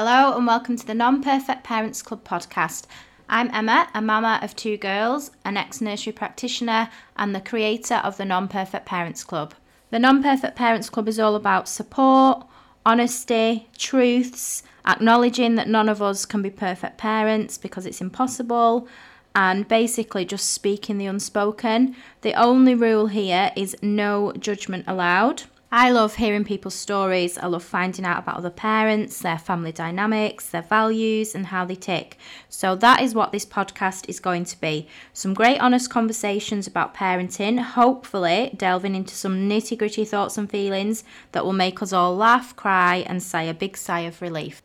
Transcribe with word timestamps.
Hello 0.00 0.36
and 0.36 0.46
welcome 0.46 0.76
to 0.76 0.86
the 0.86 0.94
Non 0.94 1.24
Perfect 1.24 1.64
Parents 1.64 2.02
Club 2.02 2.22
podcast. 2.22 2.84
I'm 3.28 3.50
Emma, 3.52 3.88
a 3.92 4.00
mama 4.00 4.38
of 4.42 4.54
two 4.54 4.76
girls, 4.76 5.32
an 5.44 5.56
ex 5.56 5.80
nursery 5.80 6.12
practitioner, 6.12 6.88
and 7.16 7.34
the 7.34 7.40
creator 7.40 7.96
of 7.96 8.16
the 8.16 8.24
Non 8.24 8.46
Perfect 8.46 8.86
Parents 8.86 9.24
Club. 9.24 9.54
The 9.90 9.98
Non 9.98 10.22
Perfect 10.22 10.54
Parents 10.54 10.88
Club 10.88 11.08
is 11.08 11.18
all 11.18 11.34
about 11.34 11.68
support, 11.68 12.46
honesty, 12.86 13.68
truths, 13.76 14.62
acknowledging 14.86 15.56
that 15.56 15.66
none 15.66 15.88
of 15.88 16.00
us 16.00 16.24
can 16.24 16.42
be 16.42 16.50
perfect 16.50 16.96
parents 16.96 17.58
because 17.58 17.84
it's 17.84 18.00
impossible, 18.00 18.86
and 19.34 19.66
basically 19.66 20.24
just 20.24 20.52
speaking 20.52 20.98
the 20.98 21.06
unspoken. 21.06 21.96
The 22.20 22.34
only 22.34 22.76
rule 22.76 23.08
here 23.08 23.50
is 23.56 23.74
no 23.82 24.32
judgment 24.38 24.84
allowed. 24.86 25.42
I 25.70 25.90
love 25.90 26.14
hearing 26.14 26.44
people's 26.44 26.74
stories. 26.74 27.36
I 27.36 27.46
love 27.46 27.62
finding 27.62 28.06
out 28.06 28.20
about 28.20 28.38
other 28.38 28.48
parents, 28.48 29.18
their 29.18 29.38
family 29.38 29.70
dynamics, 29.70 30.48
their 30.48 30.62
values, 30.62 31.34
and 31.34 31.44
how 31.44 31.66
they 31.66 31.74
tick. 31.74 32.16
So, 32.48 32.74
that 32.76 33.02
is 33.02 33.14
what 33.14 33.32
this 33.32 33.44
podcast 33.44 34.08
is 34.08 34.18
going 34.18 34.46
to 34.46 34.58
be 34.58 34.88
some 35.12 35.34
great, 35.34 35.58
honest 35.58 35.90
conversations 35.90 36.66
about 36.66 36.94
parenting, 36.94 37.60
hopefully, 37.60 38.54
delving 38.56 38.94
into 38.94 39.14
some 39.14 39.46
nitty 39.46 39.76
gritty 39.76 40.06
thoughts 40.06 40.38
and 40.38 40.48
feelings 40.50 41.04
that 41.32 41.44
will 41.44 41.52
make 41.52 41.82
us 41.82 41.92
all 41.92 42.16
laugh, 42.16 42.56
cry, 42.56 43.04
and 43.06 43.22
sigh 43.22 43.42
a 43.42 43.52
big 43.52 43.76
sigh 43.76 44.00
of 44.00 44.22
relief. 44.22 44.62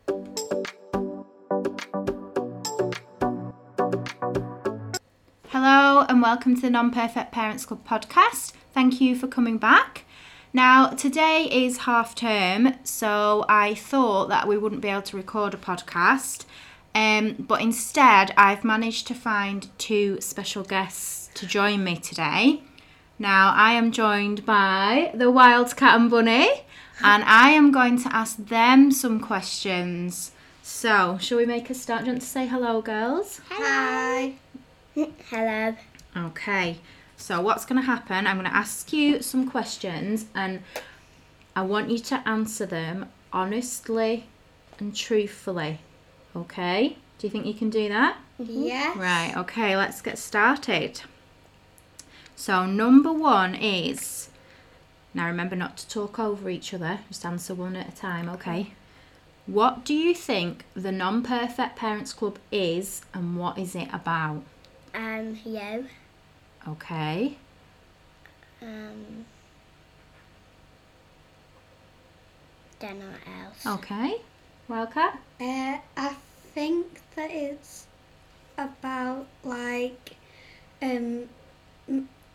Hello, 5.48 6.06
and 6.08 6.22
welcome 6.22 6.54
to 6.54 6.62
the 6.62 6.70
Non 6.70 6.90
Perfect 6.90 7.30
Parents 7.30 7.66
Club 7.66 7.86
podcast. 7.86 8.54
Thank 8.72 9.02
you 9.02 9.14
for 9.14 9.28
coming 9.28 9.58
back. 9.58 10.06
Now, 10.56 10.90
today 10.90 11.48
is 11.50 11.78
half 11.78 12.14
term, 12.14 12.74
so 12.84 13.44
I 13.48 13.74
thought 13.74 14.28
that 14.28 14.46
we 14.46 14.56
wouldn't 14.56 14.82
be 14.82 14.88
able 14.88 15.02
to 15.02 15.16
record 15.16 15.52
a 15.52 15.56
podcast. 15.56 16.44
Um, 16.94 17.34
but 17.40 17.60
instead, 17.60 18.32
I've 18.36 18.62
managed 18.62 19.08
to 19.08 19.16
find 19.16 19.68
two 19.78 20.20
special 20.20 20.62
guests 20.62 21.28
to 21.34 21.44
join 21.44 21.82
me 21.82 21.96
today. 21.96 22.62
Now, 23.18 23.52
I 23.56 23.72
am 23.72 23.90
joined 23.90 24.46
by 24.46 25.10
the 25.12 25.28
Wild 25.28 25.76
Cat 25.76 26.00
and 26.00 26.08
Bunny, 26.08 26.48
and 27.02 27.24
I 27.24 27.50
am 27.50 27.72
going 27.72 28.00
to 28.04 28.14
ask 28.14 28.36
them 28.36 28.92
some 28.92 29.18
questions. 29.18 30.30
So, 30.62 31.18
shall 31.20 31.38
we 31.38 31.46
make 31.46 31.68
a 31.68 31.74
start? 31.74 32.02
Do 32.02 32.06
you 32.06 32.12
want 32.12 32.22
to 32.22 32.28
say 32.28 32.46
hello, 32.46 32.80
girls? 32.80 33.40
Hi. 33.48 34.34
Hello. 34.94 35.74
Okay. 36.16 36.78
So, 37.24 37.40
what's 37.40 37.64
going 37.64 37.80
to 37.80 37.86
happen? 37.86 38.26
I'm 38.26 38.36
going 38.36 38.50
to 38.50 38.54
ask 38.54 38.92
you 38.92 39.22
some 39.22 39.48
questions 39.50 40.26
and 40.34 40.62
I 41.56 41.62
want 41.62 41.88
you 41.88 41.98
to 41.98 42.16
answer 42.28 42.66
them 42.66 43.08
honestly 43.32 44.26
and 44.78 44.94
truthfully. 44.94 45.78
Okay? 46.36 46.98
Do 47.16 47.26
you 47.26 47.30
think 47.30 47.46
you 47.46 47.54
can 47.54 47.70
do 47.70 47.88
that? 47.88 48.18
Yes. 48.38 48.94
Right, 48.98 49.34
okay, 49.38 49.74
let's 49.74 50.02
get 50.02 50.18
started. 50.18 51.00
So, 52.36 52.66
number 52.66 53.10
one 53.10 53.54
is 53.54 54.28
now 55.14 55.26
remember 55.26 55.56
not 55.56 55.78
to 55.78 55.88
talk 55.88 56.18
over 56.18 56.50
each 56.50 56.74
other, 56.74 56.98
just 57.08 57.24
answer 57.24 57.54
one 57.54 57.74
at 57.74 57.88
a 57.88 57.96
time, 57.96 58.28
okay? 58.28 58.74
What 59.46 59.86
do 59.86 59.94
you 59.94 60.14
think 60.14 60.66
the 60.74 60.92
Non 60.92 61.22
Perfect 61.22 61.76
Parents 61.76 62.12
Club 62.12 62.38
is 62.52 63.00
and 63.14 63.38
what 63.38 63.56
is 63.56 63.74
it 63.74 63.88
about? 63.94 64.42
Um, 64.94 65.38
you. 65.46 65.86
Okay. 66.68 67.36
Um. 68.62 69.26
Don't 72.80 72.98
know 72.98 73.06
what 73.06 73.44
else. 73.66 73.78
Okay. 73.78 74.16
Wildcat? 74.68 75.18
Uh, 75.40 75.78
I 75.96 76.16
think 76.54 77.00
that 77.16 77.30
it's 77.30 77.86
about 78.56 79.26
like, 79.42 80.16
um, 80.82 81.28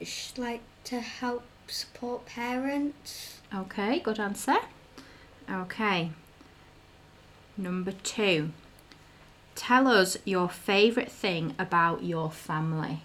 sh- 0.01 0.31
like 0.37 0.61
to 0.85 0.99
help 1.01 1.43
support 1.67 2.25
parents. 2.25 3.39
Okay, 3.53 3.99
good 3.99 4.19
answer. 4.19 4.57
Okay. 5.51 6.11
Number 7.57 7.91
two. 7.91 8.51
Tell 9.55 9.87
us 9.87 10.17
your 10.23 10.47
favourite 10.47 11.11
thing 11.11 11.53
about 11.59 12.03
your 12.03 12.31
family. 12.31 13.01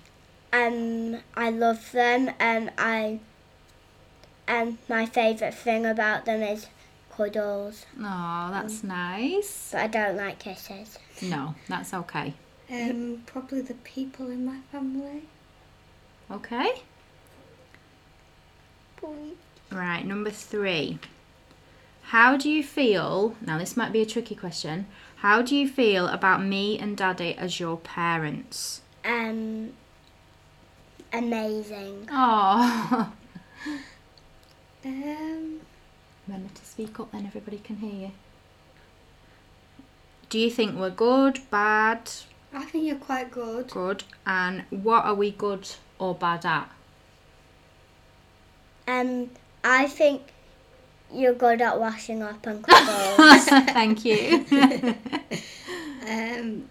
Um, 0.55 1.17
I 1.37 1.51
love 1.51 1.91
them, 1.93 2.31
and 2.39 2.71
I. 2.79 3.21
And 4.47 4.79
my 4.89 5.07
favourite 5.07 5.55
thing 5.55 5.85
about 5.87 6.27
them 6.27 6.43
is 6.43 6.67
cuddles, 7.17 7.87
Oh, 7.99 8.49
that's 8.51 8.85
nice. 8.85 9.71
but 9.73 9.81
I 9.81 9.87
don't 9.87 10.17
like 10.17 10.39
kisses. 10.39 10.99
No, 11.23 11.55
that's 11.69 11.95
okay. 11.95 12.35
Um, 12.71 13.23
probably 13.27 13.63
the 13.63 13.75
people 13.75 14.31
in 14.31 14.45
my 14.45 14.59
family. 14.71 15.23
Okay. 16.31 16.83
Right, 19.71 20.05
number 20.07 20.31
three. 20.31 20.99
How 22.05 22.37
do 22.37 22.49
you 22.51 22.63
feel? 22.63 23.35
Now, 23.41 23.59
this 23.59 23.77
might 23.77 23.93
be 23.93 24.03
a 24.03 24.07
tricky 24.07 24.35
question. 24.35 24.87
How 25.17 25.43
do 25.43 25.57
you 25.57 25.69
feel 25.69 26.07
about 26.09 26.43
me 26.43 26.79
and 26.79 26.97
Daddy 26.97 27.35
as 27.35 27.59
your 27.61 27.77
parents? 27.79 28.83
Um. 29.05 29.73
Amazing. 31.15 32.09
Oh. 32.11 33.13
Um, 34.87 35.61
Remember 36.27 36.53
to 36.55 36.65
speak 36.67 37.01
up, 37.01 37.11
then 37.13 37.25
everybody 37.25 37.57
can 37.57 37.77
hear 37.77 38.09
you. 38.09 38.11
Do 40.29 40.39
you 40.39 40.51
think 40.51 40.79
we're 40.79 40.91
good, 40.91 41.39
bad, 41.51 42.11
I 42.53 42.65
think 42.67 42.85
you're 42.85 42.97
quite 42.97 43.31
good. 43.31 43.71
good, 43.71 44.05
and 44.27 44.65
what 44.69 45.07
are 45.07 45.15
we 45.15 45.31
good 45.31 45.67
or 45.99 46.15
bad 46.15 46.45
at? 46.45 46.69
Um, 48.87 49.31
I 49.65 49.87
think 49.87 50.21
you're 51.11 51.33
good 51.33 51.63
at 51.63 51.81
washing 51.81 52.23
up 52.23 52.47
and 52.47 52.63
cuddles. 52.63 53.45
Thank 53.49 54.05
you. 54.05 54.45
Um, 56.07 56.69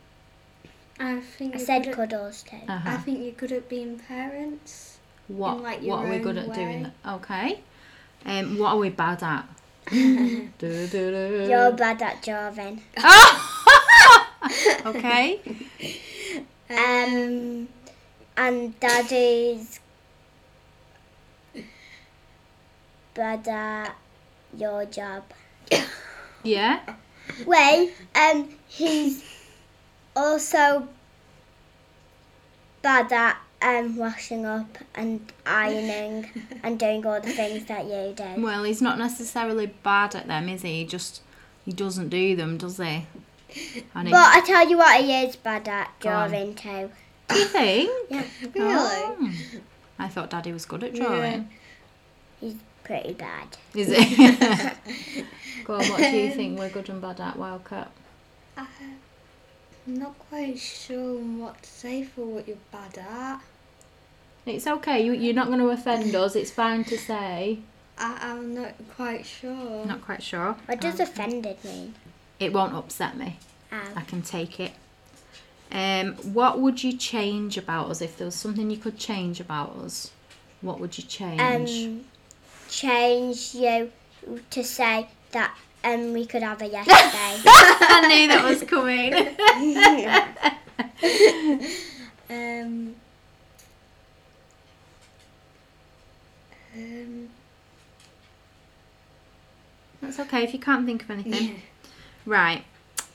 I 1.00 1.20
think 1.20 1.56
I 1.56 1.58
said 1.58 1.84
good 1.84 1.90
at, 1.90 1.96
cuddles 1.96 2.44
too. 2.44 2.58
I 2.68 2.74
uh-huh. 2.74 2.98
think 3.00 3.24
you're 3.24 3.32
good 3.32 3.52
at 3.52 3.70
being 3.70 4.00
parents. 4.00 5.00
What 5.28 5.62
like, 5.62 5.82
your 5.82 5.98
what 5.98 6.06
are 6.06 6.10
we 6.10 6.20
good 6.20 6.38
own 6.38 6.50
at 6.50 6.54
doing? 6.54 6.92
Okay. 7.08 7.60
Um, 8.26 8.58
what 8.58 8.74
are 8.74 8.78
we 8.78 8.90
bad 8.90 9.24
at? 9.24 9.46
You're 9.92 11.72
bad 11.74 12.02
at 12.02 12.24
drawing. 12.24 12.82
okay. 14.86 15.42
Um, 16.70 17.68
and 18.38 18.80
Daddy's 18.80 19.80
bad 23.14 23.48
at 23.48 23.96
your 24.58 24.86
job. 24.86 25.24
Yeah. 26.44 26.80
Wait, 27.46 27.94
um, 28.16 28.50
he's 28.68 29.24
also 30.16 30.88
bad 32.82 33.12
at 33.12 33.38
um 33.62 33.96
washing 33.96 34.46
up 34.46 34.78
and 34.96 35.32
ironing 35.46 36.30
and 36.64 36.78
doing 36.80 37.06
all 37.06 37.22
the 37.22 37.32
things 37.32 37.66
that 37.66 37.86
you 37.86 38.14
do. 38.16 38.42
Well, 38.42 38.64
he's 38.64 38.82
not 38.82 38.98
necessarily 38.98 39.68
bad 39.68 40.16
at 40.16 40.28
them, 40.28 40.50
is 40.50 40.62
he? 40.64 40.80
He 40.80 40.86
just 40.86 41.22
he 41.66 41.72
doesn't 41.72 42.10
do 42.10 42.36
them, 42.36 42.58
does 42.58 42.78
he? 42.78 43.08
And 43.96 44.08
he, 44.08 44.12
But 44.12 44.36
I 44.36 44.42
tell 44.46 44.68
you 44.70 44.78
what, 44.78 45.02
he 45.04 45.14
is 45.24 45.36
bad 45.38 45.68
at 45.68 45.92
drawing 46.00 46.56
too. 46.56 46.90
do 47.30 47.36
you 47.40 47.46
think? 47.46 47.90
Yeah, 48.10 48.24
Oh. 48.60 49.32
I 50.00 50.08
thought 50.10 50.30
Daddy 50.32 50.52
was 50.52 50.66
good 50.66 50.84
at 50.84 50.94
drawing. 50.94 51.50
he's 52.42 52.56
pretty 52.84 53.14
bad. 53.14 53.48
Is 53.74 53.88
it? 53.92 54.76
Go 55.64 55.76
on, 55.76 55.86
what 55.88 56.00
do 56.00 56.18
you 56.18 56.32
think 56.32 56.60
we're 56.60 56.70
good 56.70 56.90
and 56.90 57.02
bad 57.02 57.22
at, 57.22 57.38
Wildcat? 57.38 57.90
I'm 58.58 58.68
not 59.86 60.18
quite 60.30 60.58
sure 60.60 61.16
what 61.18 61.62
to 61.64 61.70
say 61.70 62.04
for 62.04 62.26
what 62.26 62.48
you're 62.48 62.58
bad 62.72 62.98
at. 62.98 63.42
It's 64.46 64.68
okay, 64.68 65.04
you, 65.06 65.14
you're 65.14 65.34
not 65.34 65.48
going 65.48 65.60
to 65.60 65.70
offend 65.70 66.14
us, 66.24 66.36
it's 66.36 66.52
fine 66.52 66.84
to 66.86 66.98
say. 66.98 67.60
I, 67.98 68.18
I'm 68.22 68.54
not 68.56 68.74
quite 68.96 69.26
sure. 69.26 69.86
Not 69.86 70.02
quite 70.02 70.24
sure. 70.24 70.56
What 70.66 70.82
does 70.82 71.00
offended 71.00 71.64
mean? 71.64 71.96
It 72.40 72.52
won't 72.52 72.74
upset 72.74 73.18
me. 73.18 73.38
I 73.72 74.00
Um, 74.00 74.06
can 74.06 74.22
take 74.22 74.60
it. 74.60 74.74
Um, 75.72 76.14
what 76.34 76.60
would 76.60 76.84
you 76.84 76.94
change 76.96 77.58
about 77.58 77.90
us 77.90 78.02
if 78.02 78.18
there 78.18 78.26
was 78.26 78.36
something 78.36 78.70
you 78.70 78.78
could 78.78 78.98
change 78.98 79.40
about 79.40 79.76
us? 79.78 80.12
What 80.62 80.80
would 80.80 80.98
you 80.98 81.04
change? 81.04 81.86
um, 81.86 82.06
change 82.70 83.56
you 83.56 83.92
to 84.50 84.64
say 84.64 85.08
that 85.32 85.56
um 85.84 86.14
we 86.14 86.26
could 86.26 86.44
have 86.44 86.62
a 86.62 86.68
yes 86.78 86.88
day. 86.88 87.42
I 87.46 88.08
knew 88.08 88.28
that 88.28 88.44
was 88.44 88.64
coming. 88.64 89.14
Um, 92.30 92.96
um, 96.76 97.30
That's 100.02 100.20
okay 100.20 100.44
if 100.44 100.54
you 100.54 100.60
can't 100.60 100.86
think 100.86 101.04
of 101.04 101.12
anything. 101.12 101.62
Right. 102.26 102.64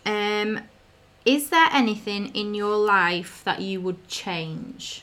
Um, 0.06 0.60
is 1.24 1.50
there 1.50 1.68
anything 1.72 2.28
in 2.28 2.54
your 2.54 2.76
life 2.76 3.42
that 3.44 3.60
you 3.60 3.80
would 3.80 4.06
change? 4.06 5.02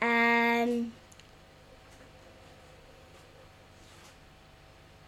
Um, 0.00 0.92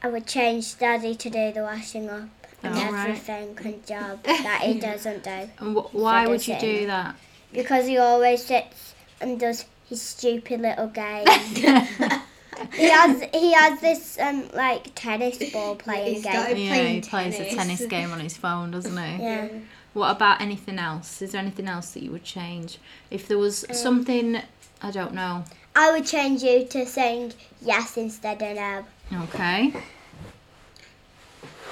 I 0.03 0.09
would 0.09 0.27
change 0.27 0.79
Daddy 0.79 1.15
to 1.17 1.31
do 1.31 1.53
the 1.53 1.63
washing 1.63 2.09
up 2.09 2.29
and 2.63 2.75
Oh, 2.77 2.93
right. 2.93 3.09
everything 3.11 3.57
and 3.65 3.87
job 3.87 4.23
that 4.25 4.61
he 4.63 4.79
doesn't 4.81 5.25
do. 5.25 5.31
And 5.59 5.77
wh- 5.77 5.95
why 5.95 6.25
So 6.25 6.31
would 6.31 6.47
you 6.49 6.57
do 6.59 6.87
that? 6.87 7.17
Because 7.53 7.87
he 7.87 7.99
always 7.99 8.45
sits 8.45 8.95
and 9.21 9.39
does 9.41 9.65
his 9.89 10.03
stupid 10.03 10.61
little 10.61 10.89
game. 10.89 11.27
he 12.75 12.89
has 12.89 13.23
he 13.33 13.53
has 13.55 13.81
this 13.81 14.19
um 14.21 14.49
like 14.55 14.93
tennis 14.95 15.39
ball 15.53 15.77
playing 15.77 16.15
He's 16.17 16.25
game. 16.25 16.33
got 16.33 16.57
Yeah, 16.59 16.69
playing 16.69 16.95
he 17.03 17.09
plays 17.09 17.35
a 17.35 17.39
tennis. 17.39 17.55
tennis 17.55 17.87
game 17.89 18.13
on 18.13 18.21
his 18.21 18.37
phone, 18.37 18.71
doesn't 18.71 18.97
he? 18.97 19.23
Yeah. 19.23 19.49
What 19.95 20.11
about 20.15 20.41
anything 20.41 20.79
else? 20.79 21.23
Is 21.23 21.33
there 21.33 21.41
anything 21.41 21.67
else 21.67 21.91
that 21.93 22.03
you 22.03 22.11
would 22.13 22.25
change? 22.25 22.79
If 23.11 23.27
there 23.27 23.39
was 23.39 23.65
something, 23.73 24.41
I 24.83 24.91
don't 24.91 25.15
know. 25.15 25.45
I 25.75 25.91
would 25.93 26.07
change 26.07 26.43
you 26.43 26.65
to 26.67 26.85
saying 26.87 27.33
yes 27.63 27.97
instead 27.97 28.43
of 28.43 28.55
no. 28.57 28.85
Okay. 29.13 29.73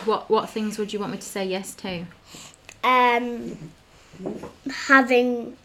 What 0.04 0.30
what 0.30 0.48
things 0.50 0.78
would 0.78 0.92
you 0.92 1.00
want 1.00 1.12
me 1.12 1.18
to 1.18 1.26
say 1.26 1.44
yes 1.44 1.74
to? 1.76 2.04
Um, 2.84 3.70
having 4.86 5.56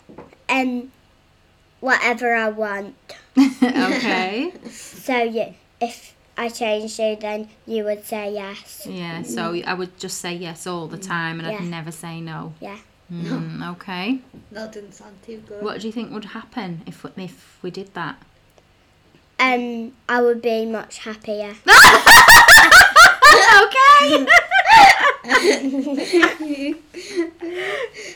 um 0.49 0.91
whatever 1.79 2.33
I 2.33 2.49
want. 2.49 2.95
okay. 3.37 4.53
So 4.69 5.21
yeah, 5.23 5.51
if 5.79 6.15
I 6.37 6.49
changed 6.49 6.97
you, 6.99 7.15
then 7.15 7.49
you 7.67 7.83
would 7.83 8.05
say 8.05 8.33
yes. 8.33 8.87
Yeah, 8.89 9.21
so 9.21 9.53
I 9.65 9.73
would 9.73 9.97
just 9.99 10.17
say 10.19 10.33
yes 10.33 10.65
all 10.65 10.87
the 10.87 10.97
time 10.97 11.39
and 11.39 11.47
Yeah. 11.47 11.57
I'd 11.59 11.69
never 11.69 11.91
say 11.91 12.19
no. 12.19 12.53
Yeah. 12.59 12.79
Mm, 13.11 13.71
okay. 13.73 14.21
That 14.51 14.71
doesn't 14.71 14.93
sound 14.93 15.21
too 15.25 15.43
good. 15.45 15.61
What 15.61 15.81
do 15.81 15.87
you 15.87 15.93
think 15.93 16.11
would 16.11 16.25
happen 16.25 16.81
if 16.85 17.05
if 17.17 17.59
we 17.61 17.69
did 17.69 17.93
that? 17.93 18.15
Um, 19.41 19.93
I 20.07 20.21
would 20.21 20.41
be 20.41 20.67
much 20.67 20.99
happier. 20.99 21.55
okay. 23.63 24.27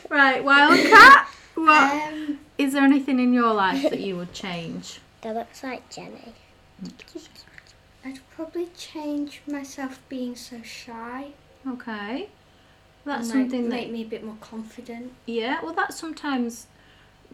right, 0.10 0.44
Wildcat. 0.44 1.28
What 1.56 1.94
Um, 2.14 2.40
is 2.60 2.74
there 2.74 2.84
anything 2.84 3.20
in 3.20 3.34
your 3.34 3.54
life 3.54 3.82
that 3.90 4.00
you 4.00 4.16
would 4.18 4.34
change? 4.34 5.00
That 5.22 5.34
looks 5.36 5.64
like 5.64 5.90
Jenny. 5.90 6.34
I'd 8.06 8.20
probably 8.30 8.68
change 8.78 9.42
myself 9.48 10.00
being 10.08 10.36
so 10.36 10.62
shy. 10.62 11.30
Okay. 11.68 12.30
That's 13.04 13.30
and, 13.32 13.40
like, 13.42 13.50
something 13.52 13.64
that 13.64 13.76
make 13.76 13.92
me 13.92 14.04
a 14.04 14.06
bit 14.06 14.24
more 14.24 14.38
confident. 14.42 15.14
Yeah, 15.26 15.64
well, 15.64 15.74
that 15.74 15.94
sometimes 15.94 16.68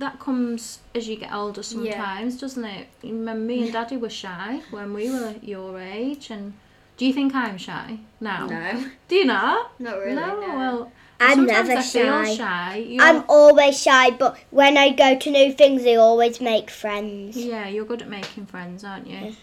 that 0.01 0.19
comes 0.19 0.80
as 0.94 1.07
you 1.07 1.15
get 1.15 1.31
older. 1.33 1.63
Sometimes, 1.63 2.39
doesn't 2.39 2.65
it? 2.65 2.88
Remember, 3.03 3.39
me 3.45 3.63
and 3.63 3.74
Daddy 3.74 3.95
were 3.98 4.09
shy 4.09 4.62
when 4.69 4.94
we 4.94 5.09
were 5.09 5.33
your 5.42 5.80
age, 5.80 6.30
and 6.30 6.53
do 6.98 7.06
you 7.06 7.13
think 7.13 7.33
I'm 7.33 7.57
shy 7.57 8.00
now? 8.19 8.45
No, 8.48 8.86
Do 9.07 9.15
you 9.15 9.25
not? 9.25 9.71
not 9.80 9.98
really. 10.00 10.15
no. 10.15 10.39
No. 10.42 10.56
Well, 10.57 10.92
I'm 11.19 11.36
sometimes 11.38 11.68
never 11.69 11.80
I 11.80 11.83
feel 11.83 12.24
shy. 12.25 12.36
shy. 12.36 12.75
You're, 12.88 13.03
I'm 13.03 13.24
always 13.30 13.80
shy, 13.81 14.12
but 14.12 14.38
when 14.50 14.75
I 14.77 14.89
go 14.92 15.18
to 15.18 15.30
new 15.31 15.53
things, 15.53 15.86
I 15.86 15.95
always 15.95 16.42
make 16.42 16.69
friends. 16.69 17.38
yeah, 17.38 17.68
you're 17.68 17.86
good 17.86 18.01
at 18.01 18.09
making 18.09 18.48
friends, 18.48 18.83
aren't 18.83 19.07
you? 19.07 19.36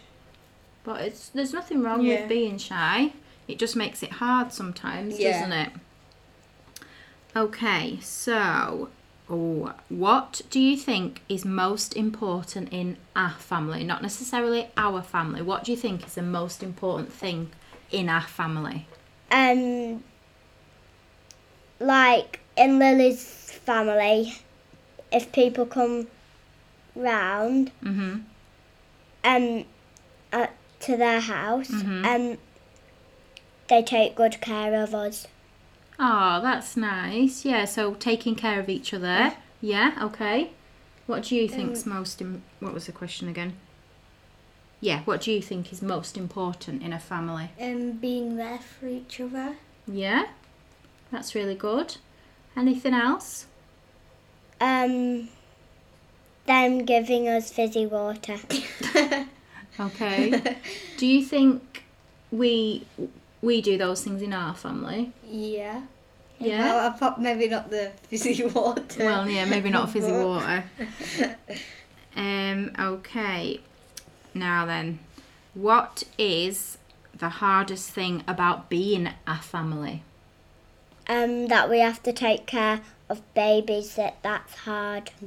But 0.84 1.02
it's 1.02 1.28
there's 1.30 1.52
nothing 1.52 1.82
wrong 1.82 2.02
Yeah. 2.02 2.20
with 2.20 2.28
being 2.28 2.58
shy. 2.58 3.12
It 3.46 3.58
just 3.58 3.76
makes 3.76 4.02
it 4.02 4.12
hard 4.12 4.52
sometimes, 4.52 5.18
Yeah. 5.18 5.32
doesn't 5.32 5.52
it? 5.52 5.72
Okay, 7.36 7.98
so 8.00 8.88
oh, 9.30 9.72
what 9.88 10.40
do 10.50 10.58
you 10.60 10.76
think 10.76 11.20
is 11.28 11.44
most 11.44 11.96
important 11.96 12.68
in 12.72 12.96
our 13.14 13.30
family? 13.32 13.84
Not 13.84 14.02
necessarily 14.02 14.68
our 14.76 15.02
family. 15.02 15.42
What 15.42 15.64
do 15.64 15.70
you 15.72 15.76
think 15.76 16.06
is 16.06 16.14
the 16.14 16.22
most 16.22 16.62
important 16.62 17.12
thing 17.12 17.50
in 17.90 18.08
our 18.08 18.22
family? 18.22 18.86
Um, 19.30 20.02
like 21.80 22.40
in 22.56 22.78
Lily's 22.78 23.24
family, 23.52 24.34
if 25.12 25.30
people 25.32 25.66
come 25.66 26.08
round, 26.96 27.70
Mhm. 27.82 28.24
um, 29.24 29.64
uh, 30.32 30.46
to 30.80 30.96
their 30.96 31.20
house, 31.20 31.68
Mhm. 31.70 32.04
um, 32.04 32.38
they 33.68 33.82
take 33.82 34.14
good 34.14 34.40
care 34.40 34.82
of 34.82 34.94
us. 34.94 35.26
Oh, 35.98 36.40
that's 36.40 36.76
nice. 36.76 37.44
Yeah, 37.44 37.64
so 37.64 37.94
taking 37.94 38.34
care 38.34 38.60
of 38.60 38.68
each 38.68 38.94
other. 38.94 39.34
Yeah, 39.60 39.98
okay. 40.00 40.50
What 41.06 41.24
do 41.24 41.36
you 41.36 41.48
think's 41.48 41.86
most 41.86 42.20
Im- 42.20 42.42
what 42.60 42.74
was 42.74 42.86
the 42.86 42.92
question 42.92 43.28
again? 43.28 43.54
Yeah, 44.80 45.00
what 45.04 45.22
do 45.22 45.32
you 45.32 45.42
think 45.42 45.72
is 45.72 45.82
most 45.82 46.16
important 46.16 46.82
in 46.82 46.92
a 46.92 47.00
family? 47.00 47.50
Um, 47.60 47.92
being 47.92 48.36
there 48.36 48.58
for 48.58 48.86
each 48.86 49.20
other. 49.20 49.56
Yeah? 49.86 50.26
That's 51.10 51.34
really 51.34 51.56
good. 51.56 51.96
Anything 52.56 52.94
else? 52.94 53.46
Um, 54.60 55.28
them 56.46 56.84
giving 56.84 57.26
us 57.28 57.50
fizzy 57.50 57.86
water. 57.86 58.36
Okay. 59.80 60.56
do 60.96 61.06
you 61.06 61.24
think 61.24 61.84
we 62.32 62.84
we 63.42 63.60
do 63.60 63.78
those 63.78 64.02
things 64.02 64.22
in 64.22 64.32
our 64.32 64.54
family? 64.54 65.12
Yeah. 65.26 65.82
Yeah. 66.38 66.60
Well, 66.60 66.86
I 66.90 66.98
pop 66.98 67.18
maybe 67.18 67.48
not 67.48 67.70
the 67.70 67.92
fizzy 68.02 68.44
water. 68.44 68.82
Well, 68.98 69.28
yeah, 69.28 69.44
maybe 69.44 69.70
not 69.70 69.90
fizzy 69.90 70.12
water. 70.24 70.64
Um, 72.16 72.72
okay. 72.78 73.60
Now 74.34 74.66
then, 74.66 75.00
what 75.54 76.04
is 76.16 76.78
the 77.16 77.28
hardest 77.28 77.90
thing 77.90 78.22
about 78.28 78.68
being 78.68 79.10
a 79.26 79.38
family? 79.38 80.02
Um, 81.08 81.48
that 81.48 81.70
we 81.70 81.80
have 81.80 82.02
to 82.02 82.12
take 82.12 82.46
care 82.46 82.82
of 83.08 83.22
babies. 83.34 83.94
That 83.96 84.16
that's 84.22 84.54
hard. 84.54 85.10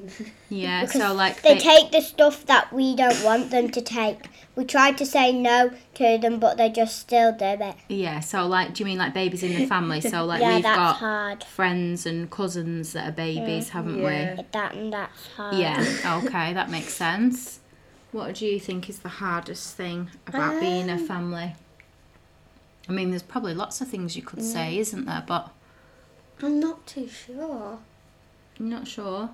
Yeah, 0.49 0.85
so 0.85 1.13
like 1.13 1.41
they 1.41 1.53
they- 1.53 1.59
take 1.59 1.91
the 1.91 2.01
stuff 2.01 2.45
that 2.47 2.71
we 2.73 2.95
don't 2.95 3.23
want 3.23 3.51
them 3.51 3.69
to 3.71 3.81
take. 3.81 4.27
We 4.55 4.65
try 4.65 4.91
to 4.91 5.05
say 5.05 5.31
no 5.31 5.71
to 5.93 6.17
them, 6.17 6.39
but 6.39 6.57
they 6.57 6.69
just 6.69 6.99
still 6.99 7.31
do 7.31 7.45
it. 7.45 7.75
yeah, 7.87 8.19
so 8.19 8.45
like 8.45 8.73
do 8.73 8.81
you 8.81 8.85
mean 8.85 8.97
like 8.97 9.13
babies 9.13 9.43
in 9.43 9.55
the 9.55 9.65
family? 9.65 10.01
So 10.01 10.25
like 10.31 10.41
yeah, 10.41 10.55
we've 10.55 10.63
got 10.63 10.97
hard. 10.97 11.43
friends 11.45 12.05
and 12.05 12.29
cousins 12.29 12.91
that 12.93 13.07
are 13.07 13.13
babies, 13.13 13.69
haven't 13.69 13.97
we? 13.97 14.03
Yeah. 14.03 14.41
That 14.51 14.73
and 14.75 14.91
that's 14.91 15.27
hard. 15.35 15.55
Yeah. 15.55 15.83
Okay, 16.25 16.53
that 16.53 16.69
makes 16.69 16.93
sense. 16.93 17.59
What 18.11 18.35
do 18.35 18.45
you 18.45 18.59
think 18.59 18.89
is 18.89 18.99
the 18.99 19.07
hardest 19.23 19.77
thing 19.77 20.09
about 20.27 20.59
being 20.59 20.89
a 20.89 20.95
Um, 20.95 21.07
family? 21.07 21.55
I 22.89 22.91
mean, 22.91 23.11
there's 23.11 23.23
probably 23.23 23.53
lots 23.53 23.79
of 23.79 23.87
things 23.87 24.17
you 24.17 24.21
could 24.23 24.43
say, 24.43 24.77
isn't 24.79 25.05
there? 25.05 25.23
But 25.25 25.49
I'm 26.41 26.59
not 26.59 26.85
too 26.87 27.07
sure. 27.07 27.79
I'm 28.59 28.69
not 28.69 28.87
sure. 28.87 29.29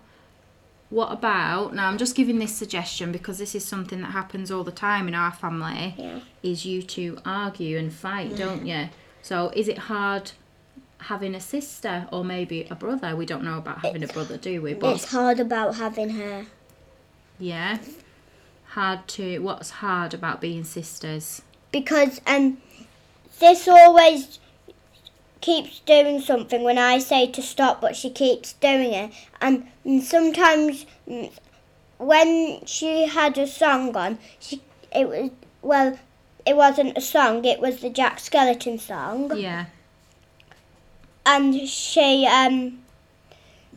What 0.89 1.11
about 1.11 1.73
now? 1.73 1.87
I'm 1.89 1.97
just 1.97 2.15
giving 2.15 2.39
this 2.39 2.55
suggestion 2.55 3.11
because 3.11 3.37
this 3.37 3.53
is 3.55 3.65
something 3.65 4.01
that 4.01 4.11
happens 4.11 4.51
all 4.51 4.63
the 4.63 4.71
time 4.71 5.07
in 5.07 5.15
our 5.15 5.31
family. 5.31 5.95
Yeah. 5.97 6.19
Is 6.43 6.65
you 6.65 6.81
two 6.81 7.17
argue 7.25 7.77
and 7.77 7.91
fight, 7.91 8.37
don't 8.37 8.65
you? 8.65 8.89
So 9.21 9.51
is 9.53 9.67
it 9.67 9.77
hard 9.77 10.31
having 10.99 11.35
a 11.35 11.41
sister 11.41 12.07
or 12.11 12.23
maybe 12.23 12.67
a 12.69 12.75
brother? 12.75 13.15
We 13.15 13.25
don't 13.25 13.43
know 13.43 13.57
about 13.57 13.79
having 13.79 14.03
a 14.03 14.07
brother, 14.07 14.37
do 14.37 14.61
we? 14.61 14.73
But 14.73 14.95
It's 14.95 15.11
hard 15.11 15.39
about 15.39 15.75
having 15.75 16.11
her 16.11 16.45
yeah, 17.39 17.77
hard 18.69 19.07
to. 19.09 19.39
What's 19.39 19.69
hard 19.69 20.13
about 20.13 20.41
being 20.41 20.63
sisters? 20.63 21.41
because 21.71 22.21
um, 22.25 22.57
this 23.39 23.67
always 23.67 24.39
keeps 25.41 25.79
doing 25.79 26.19
something 26.21 26.63
when 26.63 26.77
I 26.77 26.99
say 26.99 27.27
to 27.27 27.41
stop, 27.41 27.81
but 27.81 27.95
she 27.95 28.09
keeps 28.09 28.53
doing 28.53 28.93
it. 28.93 29.11
And, 29.41 29.67
and 29.85 30.03
sometimes 30.03 30.85
mm, 31.07 31.31
when 31.97 32.65
she 32.65 33.07
had 33.07 33.37
a 33.37 33.47
song 33.47 33.95
on, 33.95 34.19
she 34.39 34.61
it 34.91 35.07
was 35.07 35.31
well, 35.61 35.99
it 36.45 36.55
wasn't 36.55 36.97
a 36.97 37.01
song. 37.01 37.43
It 37.43 37.59
was 37.59 37.81
the 37.81 37.89
Jack 37.89 38.19
Skeleton 38.19 38.79
song. 38.79 39.35
Yeah, 39.35 39.65
and 41.27 41.67
she 41.67 42.25
um 42.25 42.79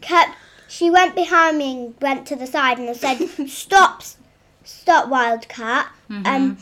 kept 0.01 0.37
she 0.69 0.89
went 0.89 1.15
behind 1.15 1.59
me 1.59 1.73
and 1.73 1.95
went 2.01 2.27
to 2.29 2.37
the 2.37 2.47
side 2.47 2.79
and 2.79 2.97
said 2.97 3.19
stop 3.49 4.03
stop 4.65 5.09
wildcat 5.09 5.89
um 6.25 6.57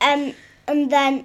um 0.00 0.34
and 0.66 0.90
then 0.90 1.24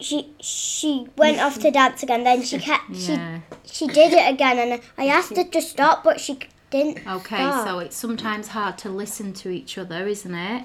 she 0.00 0.34
she 0.40 1.06
went 1.16 1.38
off 1.40 1.58
to 1.60 1.70
dance 1.70 2.02
again 2.02 2.24
then 2.24 2.42
she 2.42 2.58
kept 2.58 2.90
yeah. 2.90 3.40
she 3.64 3.72
she 3.72 3.86
did 3.86 4.12
it 4.12 4.32
again 4.32 4.58
and 4.58 4.80
I 4.98 5.06
asked 5.08 5.36
her 5.36 5.44
to 5.44 5.60
stop 5.62 6.02
but 6.04 6.20
she 6.20 6.38
didn't 6.70 7.06
Okay, 7.06 7.36
stop. 7.36 7.66
so 7.66 7.78
it's 7.80 7.96
sometimes 7.96 8.48
hard 8.48 8.78
to 8.78 8.88
listen 8.88 9.32
to 9.34 9.50
each 9.50 9.76
other, 9.76 10.06
isn't 10.06 10.34
it? 10.34 10.64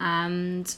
And 0.00 0.74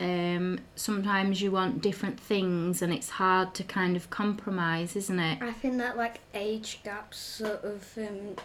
Um, 0.00 0.60
sometimes 0.76 1.42
you 1.42 1.50
want 1.50 1.82
different 1.82 2.18
things, 2.18 2.80
and 2.80 2.90
it's 2.90 3.10
hard 3.10 3.52
to 3.56 3.62
kind 3.62 3.96
of 3.96 4.08
compromise, 4.08 4.96
isn't 4.96 5.20
it? 5.20 5.42
I 5.42 5.52
think 5.52 5.76
that 5.76 5.98
like 5.98 6.20
age 6.32 6.80
gaps 6.82 7.18
sort 7.18 7.62
of 7.62 7.86
um, 7.98 8.36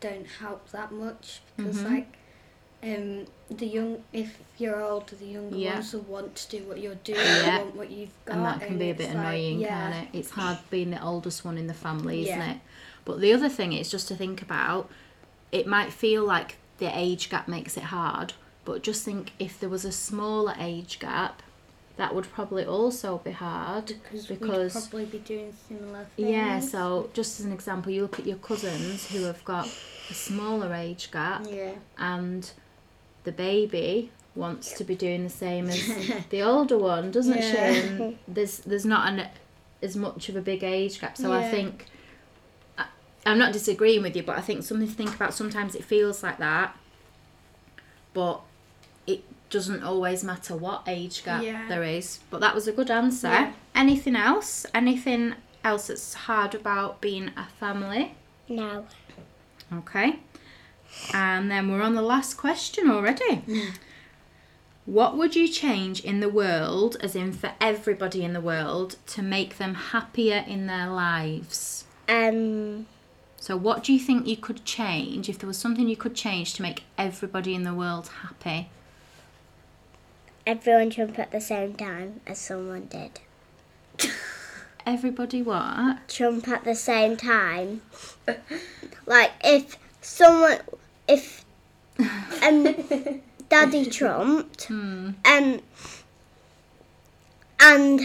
don't 0.00 0.26
help 0.26 0.70
that 0.70 0.90
much 0.90 1.42
because 1.58 1.76
Mhm. 1.82 1.90
like 1.92 2.16
um, 2.82 3.26
the 3.50 3.66
young 3.66 4.02
if 4.12 4.38
you're 4.58 4.82
older 4.82 5.14
the 5.16 5.26
younger 5.26 5.56
Yeah. 5.56 5.74
ones 5.74 5.92
will 5.92 6.00
want 6.02 6.34
to 6.36 6.58
do 6.58 6.64
what 6.64 6.80
you're 6.80 6.94
doing 6.96 7.18
Yeah. 7.20 7.58
want 7.58 7.76
what 7.76 7.90
you've 7.90 8.10
got 8.24 8.36
and 8.36 8.46
that 8.46 8.60
can 8.60 8.78
be 8.78 8.90
a 8.90 8.94
bit 8.94 9.08
like, 9.08 9.16
annoying, 9.16 9.60
yeah. 9.60 9.90
can't 9.92 10.08
it? 10.14 10.18
It's 10.18 10.30
hard 10.30 10.58
being 10.70 10.90
the 10.90 11.02
oldest 11.02 11.44
one 11.44 11.58
in 11.58 11.66
the 11.66 11.74
family, 11.74 12.22
isn't 12.22 12.38
Yeah. 12.38 12.52
it? 12.52 12.58
But 13.04 13.20
the 13.20 13.32
other 13.32 13.48
thing 13.48 13.72
is 13.72 13.90
just 13.90 14.08
to 14.08 14.16
think 14.16 14.40
about. 14.42 14.90
It 15.52 15.66
might 15.66 15.92
feel 15.92 16.24
like 16.24 16.56
the 16.78 16.90
age 16.96 17.28
gap 17.28 17.48
makes 17.48 17.76
it 17.76 17.84
hard, 17.84 18.34
but 18.64 18.82
just 18.82 19.04
think 19.04 19.32
if 19.38 19.58
there 19.58 19.68
was 19.68 19.84
a 19.84 19.92
smaller 19.92 20.54
age 20.58 20.98
gap, 21.00 21.42
that 21.96 22.14
would 22.14 22.30
probably 22.32 22.64
also 22.64 23.18
be 23.18 23.32
hard 23.32 23.86
because 23.86 24.26
because 24.26 24.74
we'd 24.74 24.80
probably 24.90 25.04
be 25.06 25.18
doing 25.18 25.52
similar 25.68 26.06
things 26.16 26.28
yeah. 26.30 26.58
So 26.60 27.10
just 27.12 27.40
as 27.40 27.44
an 27.46 27.52
example, 27.52 27.92
you 27.92 28.02
look 28.02 28.18
at 28.18 28.26
your 28.26 28.38
cousins 28.38 29.08
who 29.10 29.24
have 29.24 29.44
got 29.44 29.66
a 30.08 30.14
smaller 30.14 30.72
age 30.72 31.10
gap, 31.10 31.44
yeah 31.50 31.72
and 31.98 32.50
the 33.24 33.32
baby 33.32 34.10
wants 34.34 34.72
to 34.72 34.84
be 34.84 34.94
doing 34.94 35.24
the 35.24 35.30
same 35.30 35.68
as 35.68 35.86
the 36.30 36.42
older 36.42 36.78
one, 36.78 37.10
doesn't 37.10 37.34
she? 37.42 37.48
Yeah. 37.48 37.64
And 37.64 38.18
there's 38.28 38.58
there's 38.58 38.86
not 38.86 39.08
an 39.12 39.28
as 39.82 39.96
much 39.96 40.28
of 40.28 40.36
a 40.36 40.40
big 40.40 40.62
age 40.62 41.00
gap, 41.00 41.16
so 41.16 41.32
I 41.32 41.48
think 41.48 41.86
I, 42.78 42.84
I'm 43.26 43.38
not 43.38 43.52
disagreeing 43.52 44.02
with 44.02 44.14
you, 44.16 44.22
but 44.22 44.36
I 44.36 44.40
think 44.40 44.62
something 44.62 44.86
to 44.88 44.94
think 44.94 45.14
about. 45.14 45.32
Sometimes 45.34 45.74
it 45.74 45.84
feels 45.84 46.22
like 46.22 46.38
that, 46.38 46.76
but 48.12 48.40
it 49.06 49.22
doesn't 49.48 49.82
always 49.82 50.22
matter 50.22 50.54
what 50.56 50.82
age 50.86 51.24
gap 51.24 51.42
Yeah. 51.42 51.66
there 51.68 51.82
is. 51.82 52.20
But 52.30 52.40
that 52.40 52.54
was 52.54 52.68
a 52.68 52.72
good 52.72 52.90
answer. 52.90 53.28
Yeah. 53.28 53.52
Anything 53.74 54.16
else? 54.16 54.66
Anything 54.74 55.34
else 55.64 55.88
that's 55.88 56.14
hard 56.14 56.54
about 56.54 57.00
being 57.00 57.30
a 57.36 57.46
family? 57.58 58.14
No. 58.48 58.86
Okay. 59.72 60.18
And 61.12 61.50
then 61.50 61.70
we're 61.70 61.82
on 61.82 61.94
the 61.94 62.02
last 62.02 62.34
question 62.34 62.90
already. 62.90 63.42
what 64.84 65.16
would 65.16 65.36
you 65.36 65.48
change 65.48 66.00
in 66.00 66.20
the 66.20 66.28
world, 66.28 66.96
as 67.00 67.16
in 67.16 67.32
for 67.32 67.52
everybody 67.60 68.24
in 68.24 68.32
the 68.32 68.40
world, 68.40 68.96
to 69.08 69.22
make 69.22 69.58
them 69.58 69.74
happier 69.74 70.44
in 70.46 70.66
their 70.66 70.88
lives? 70.88 71.84
Um. 72.08 72.86
So, 73.36 73.56
what 73.56 73.82
do 73.82 73.92
you 73.94 73.98
think 73.98 74.26
you 74.26 74.36
could 74.36 74.66
change 74.66 75.30
if 75.30 75.38
there 75.38 75.46
was 75.46 75.56
something 75.56 75.88
you 75.88 75.96
could 75.96 76.14
change 76.14 76.52
to 76.54 76.62
make 76.62 76.84
everybody 76.98 77.54
in 77.54 77.62
the 77.62 77.72
world 77.72 78.10
happy? 78.22 78.68
Everyone 80.46 80.90
jump 80.90 81.18
at 81.18 81.30
the 81.30 81.40
same 81.40 81.74
time 81.74 82.20
as 82.26 82.38
someone 82.38 82.86
did. 82.86 83.20
Everybody 84.86 85.42
what? 85.42 86.08
Jump 86.08 86.48
at 86.48 86.64
the 86.64 86.74
same 86.74 87.16
time. 87.16 87.82
like 89.06 89.32
if 89.42 89.78
someone, 90.00 90.58
if 91.10 91.44
um, 92.42 92.74
Daddy 93.48 93.86
trumped, 93.86 94.64
Hmm. 94.64 95.10
um, 95.24 95.60
and 97.60 98.00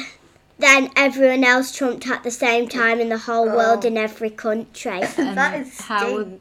then 0.57 0.89
everyone 0.95 1.43
else 1.43 1.75
trumped 1.75 2.07
at 2.07 2.24
the 2.24 2.31
same 2.31 2.67
time 2.67 3.00
in 3.00 3.09
the 3.09 3.17
whole 3.17 3.45
world 3.45 3.85
in 3.85 3.97
every 3.97 4.29
country. 4.29 5.01
And 5.17 5.38
That 5.38 5.59
is 5.62 5.79
how 5.81 6.13
would 6.13 6.39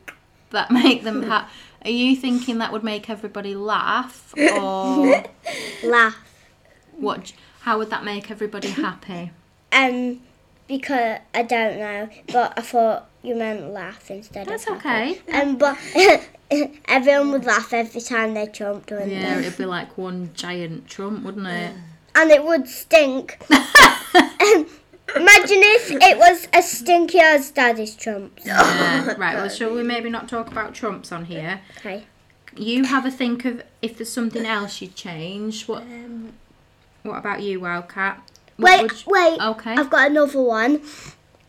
that 0.50 0.70
make 0.70 1.02
them 1.04 1.22
ha- 1.24 1.48
Are 1.84 1.90
you 1.90 2.16
thinking 2.16 2.58
that 2.58 2.72
would 2.72 2.84
make 2.84 3.08
everybody 3.10 3.54
laugh, 3.54 4.32
or 4.36 5.24
Laugh. 5.84 6.16
what? 6.96 7.32
How 7.62 7.78
would 7.78 7.90
that 7.90 8.04
make 8.04 8.30
everybody 8.30 8.68
happy? 8.68 9.30
Um, 9.72 10.20
because 10.68 11.18
I 11.34 11.42
don't 11.42 11.78
know, 11.78 12.08
but 12.32 12.54
I 12.56 12.62
thought 12.62 13.08
you 13.22 13.34
meant 13.34 13.72
laugh 13.72 14.10
instead 14.10 14.46
That's 14.46 14.66
of 14.66 14.80
happy. 14.80 15.20
okay. 15.28 15.40
Um, 15.40 15.56
but 15.56 15.78
everyone 16.88 17.32
would 17.32 17.44
laugh 17.44 17.72
every 17.72 18.00
time 18.00 18.34
they 18.34 18.46
trumped, 18.46 18.90
wouldn't 18.90 19.10
Yeah, 19.12 19.34
they? 19.40 19.46
it'd 19.46 19.58
be 19.58 19.64
like 19.66 19.96
one 19.98 20.30
giant 20.34 20.88
trump, 20.88 21.24
wouldn't 21.24 21.46
it? 21.46 21.72
And 22.14 22.30
it 22.30 22.44
would 22.44 22.68
stink. 22.68 23.38
um, 23.50 24.66
imagine 25.16 25.60
if 25.62 25.90
it 25.90 26.16
was 26.18 26.46
as 26.52 26.70
stinky 26.70 27.18
as 27.18 27.50
Daddy's 27.50 27.96
trumps. 27.96 28.46
Yeah. 28.46 29.14
Right, 29.18 29.34
well, 29.36 29.48
shall 29.48 29.74
we 29.74 29.82
maybe 29.82 30.10
not 30.10 30.28
talk 30.28 30.50
about 30.52 30.74
trumps 30.74 31.10
on 31.12 31.24
here? 31.24 31.60
Okay. 31.78 32.04
You 32.56 32.84
have 32.84 33.04
a 33.04 33.10
think 33.10 33.44
of 33.44 33.62
if 33.82 33.96
there's 33.98 34.12
something 34.12 34.46
else 34.46 34.80
you'd 34.80 34.94
change. 34.94 35.66
What 35.66 35.82
um, 35.82 36.34
What 37.02 37.16
about 37.18 37.42
you, 37.42 37.58
Wildcat? 37.58 38.22
What 38.56 38.82
Wait, 38.82 39.06
you- 39.06 39.12
wait. 39.12 39.40
Okay. 39.40 39.74
I've 39.74 39.90
got 39.90 40.10
another 40.10 40.40
one. 40.42 40.80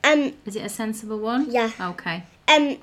Um, 0.03 0.33
Is 0.45 0.55
it 0.55 0.65
a 0.65 0.69
sensible 0.69 1.19
one? 1.19 1.49
Yeah. 1.51 1.71
Okay. 1.79 2.23
um, 2.47 2.77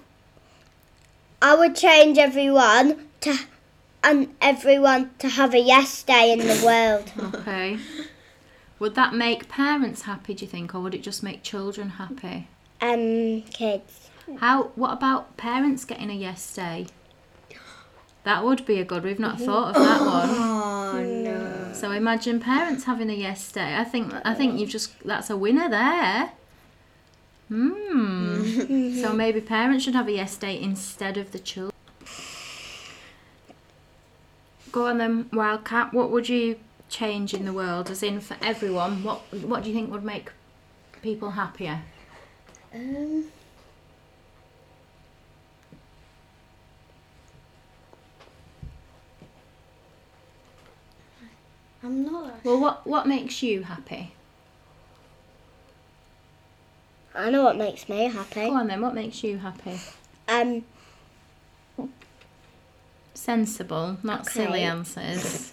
I 1.40 1.54
would 1.56 1.74
change 1.76 2.18
everyone 2.18 3.08
to 3.22 3.36
and 4.04 4.34
everyone 4.40 5.10
to 5.18 5.28
have 5.28 5.54
a 5.54 5.58
yes 5.60 6.02
day 6.02 6.32
in 6.32 6.38
the 6.40 6.62
world. 6.64 7.12
Okay. 7.40 7.78
Would 8.78 8.96
that 8.96 9.14
make 9.14 9.48
parents 9.48 10.02
happy, 10.02 10.34
do 10.34 10.44
you 10.44 10.50
think, 10.50 10.74
or 10.74 10.80
would 10.80 10.94
it 10.94 11.04
just 11.04 11.22
make 11.22 11.44
children 11.44 11.90
happy? 11.90 12.48
Um, 12.80 13.42
kids. 13.42 14.10
How? 14.40 14.72
What 14.74 14.92
about 14.92 15.36
parents 15.36 15.84
getting 15.84 16.10
a 16.10 16.14
yes 16.14 16.52
day? 16.52 16.86
That 18.24 18.42
would 18.44 18.66
be 18.66 18.80
a 18.80 18.84
good. 18.84 19.04
We've 19.04 19.20
not 19.20 19.40
thought 19.40 19.76
of 19.76 19.82
that 19.82 20.00
one. 20.00 20.30
oh 20.30 21.02
no 21.04 21.31
So 21.82 21.90
imagine 21.90 22.38
parents 22.38 22.84
having 22.84 23.10
a 23.10 23.12
yes 23.12 23.50
day. 23.50 23.74
I 23.76 23.82
think 23.82 24.14
I 24.24 24.34
think 24.34 24.56
you've 24.56 24.70
just 24.70 24.96
that's 25.04 25.30
a 25.30 25.36
winner 25.36 25.68
there. 25.68 26.30
Hmm. 27.48 28.94
so 29.02 29.12
maybe 29.12 29.40
parents 29.40 29.82
should 29.82 29.96
have 29.96 30.06
a 30.06 30.12
yes 30.12 30.36
day 30.36 30.56
instead 30.62 31.16
of 31.16 31.32
the 31.32 31.40
children. 31.40 31.74
Go 34.70 34.86
on 34.86 34.98
then, 34.98 35.28
Wildcat. 35.32 35.92
What 35.92 36.12
would 36.12 36.28
you 36.28 36.60
change 36.88 37.34
in 37.34 37.46
the 37.46 37.52
world, 37.52 37.90
as 37.90 38.04
in 38.04 38.20
for 38.20 38.36
everyone? 38.40 39.02
What 39.02 39.18
What 39.42 39.64
do 39.64 39.68
you 39.68 39.74
think 39.74 39.90
would 39.90 40.04
make 40.04 40.30
people 41.02 41.30
happier? 41.30 41.80
um 42.72 43.24
I'm 51.82 52.04
not 52.04 52.44
Well, 52.44 52.60
what 52.60 52.86
what 52.86 53.06
makes 53.06 53.42
you 53.42 53.62
happy? 53.62 54.14
I 57.14 57.30
know 57.30 57.42
what 57.44 57.56
makes 57.56 57.88
me 57.88 58.04
happy. 58.06 58.46
Go 58.46 58.54
on 58.54 58.68
then. 58.68 58.80
What 58.80 58.94
makes 58.94 59.22
you 59.22 59.38
happy? 59.38 59.78
Um, 60.28 60.64
Sensible, 63.14 63.98
not 64.02 64.26
silly 64.26 64.62
answers. 64.62 65.52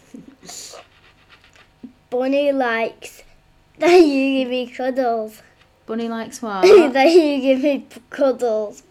Bunny 2.09 2.51
likes 2.51 3.23
that 3.79 3.97
you 3.97 4.39
give 4.39 4.49
me 4.49 4.67
cuddles. 4.67 5.41
Bunny 5.85 6.07
likes 6.07 6.41
what? 6.41 6.61
that 6.93 7.11
you 7.11 7.41
give 7.41 7.61
me 7.61 7.85
cuddles. 8.09 8.83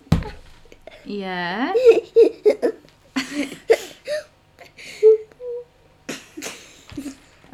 Yeah. 1.04 1.72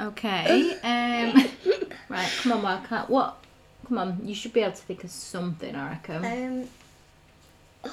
Okay. 0.09 0.79
Um. 0.83 1.45
Right. 2.09 2.29
Come 2.43 2.53
on, 2.53 2.63
Wildcat. 2.63 3.09
What? 3.09 3.37
Come 3.89 3.99
on. 3.99 4.21
You 4.25 4.35
should 4.35 4.53
be 4.53 4.61
able 4.61 4.73
to 4.73 4.83
think 4.83 5.05
of 5.05 5.11
something. 5.11 5.75
I 5.75 5.89
reckon. 5.91 6.25
um 6.25 7.91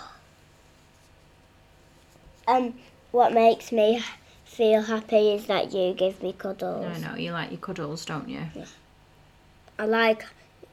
Um, 2.47 2.73
what 3.11 3.33
makes 3.33 3.71
me 3.71 4.03
feel 4.43 4.81
happy 4.81 5.29
is 5.33 5.45
that 5.45 5.73
you 5.73 5.93
give 5.93 6.21
me 6.21 6.33
cuddles. 6.33 7.01
no, 7.01 7.11
no. 7.11 7.15
You 7.17 7.31
like 7.31 7.51
your 7.51 7.59
cuddles, 7.59 8.05
don't 8.05 8.27
you? 8.27 8.41
Yeah. 8.53 8.65
I 9.79 9.85
like 9.85 10.25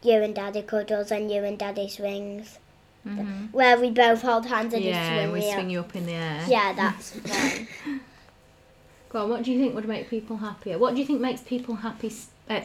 you 0.02 0.14
and 0.22 0.34
Daddy 0.34 0.62
cuddles 0.62 1.10
and 1.12 1.30
you 1.30 1.44
and 1.44 1.58
Daddy 1.58 1.88
swings, 1.88 2.58
hmm 3.04 3.46
where 3.52 3.78
we 3.80 3.90
both 3.90 4.22
hold 4.22 4.46
hands 4.46 4.74
and 4.74 4.84
Yeah. 4.84 5.06
swing 5.06 5.32
We 5.32 5.40
swing 5.42 5.66
up. 5.66 5.70
you 5.72 5.80
up 5.80 5.96
in 5.96 6.06
the 6.06 6.12
air. 6.12 6.44
Yeah, 6.48 6.72
that's 6.74 7.10
fun. 7.10 7.68
Go 9.10 9.24
on. 9.24 9.30
What 9.30 9.42
do 9.42 9.52
you 9.52 9.58
think 9.58 9.74
would 9.74 9.88
make 9.88 10.10
people 10.10 10.38
happier? 10.38 10.78
What 10.78 10.94
do 10.94 11.00
you 11.00 11.06
think 11.06 11.20
makes 11.20 11.40
people 11.40 11.76
happy? 11.76 12.12
Uh, 12.48 12.60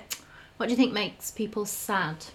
what 0.57 0.67
do 0.67 0.71
you 0.71 0.77
think 0.77 0.93
makes 0.93 1.31
people 1.31 1.65
sad? 1.65 2.25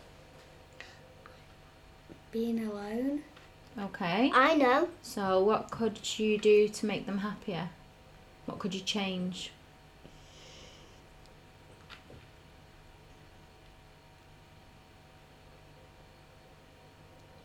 being 2.30 2.62
alone 2.66 3.22
Okay. 3.78 4.30
I 4.34 4.54
know. 4.56 4.88
So, 5.02 5.42
what 5.42 5.70
could 5.70 6.18
you 6.18 6.36
do 6.36 6.68
to 6.68 6.86
make 6.86 7.06
them 7.06 7.18
happier? 7.18 7.68
What 8.44 8.58
could 8.58 8.74
you 8.74 8.80
change? 8.80 9.52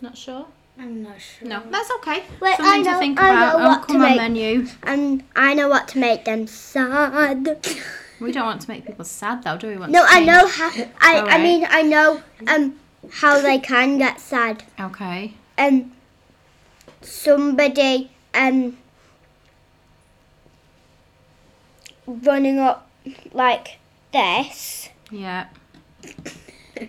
Not 0.02 0.18
sure. 0.18 0.48
I'm 0.80 1.04
not 1.04 1.22
sure 1.22 1.48
No, 1.48 1.62
that's 1.70 1.90
okay. 1.98 2.24
Wait, 2.42 2.58
Something 2.58 2.66
I 2.66 2.78
know- 2.82 2.94
to 2.94 3.00
think 3.00 3.20
I 3.22 3.30
about. 3.30 3.60
know 3.60 3.66
Oh, 3.66 3.70
what 3.70 3.82
to 3.82 3.88
come 3.94 3.96
on, 4.02 4.10
make- 4.10 4.18
then 4.18 4.36
you. 4.36 4.68
And 4.84 5.24
I 5.36 5.54
know 5.54 5.70
what 5.70 5.88
to 5.90 6.00
make 6.00 6.26
them 6.26 6.48
sad. 6.48 7.66
We 8.20 8.32
don't 8.32 8.46
want 8.46 8.62
to 8.62 8.70
make 8.70 8.86
people 8.86 9.06
sad 9.06 9.44
though, 9.44 9.58
do 9.58 9.68
we? 9.68 9.78
Want 9.78 9.92
No, 9.92 10.04
to 10.06 10.12
I 10.12 10.24
know 10.24 10.48
how. 10.48 10.70
I, 11.02 11.20
I 11.22 11.38
mean, 11.44 11.66
I 11.70 11.82
know 11.84 12.22
um 12.48 12.80
how 13.12 13.40
they 13.42 13.60
can 13.60 13.98
get 13.98 14.20
sad. 14.20 14.64
Okay. 14.80 15.34
Um, 15.58 15.92
somebody 17.02 18.12
um 18.34 18.78
running 22.08 22.60
up 22.60 22.90
like 23.34 23.78
this. 24.12 24.90
Yeah. 25.12 25.48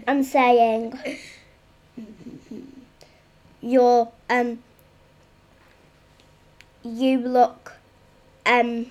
I'm 0.09 0.23
saying 0.23 0.99
you're 3.65 4.11
um 4.29 4.59
you 6.83 7.19
look 7.19 7.73
um 8.47 8.87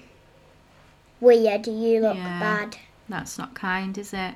weird, 1.22 1.68
you 1.68 2.02
look 2.02 2.18
Yeah. 2.18 2.40
bad. 2.40 2.78
That's 3.08 3.38
not 3.38 3.54
kind, 3.54 3.98
is 3.98 4.14
it? 4.14 4.34